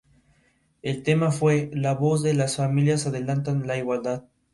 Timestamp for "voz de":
1.93-2.33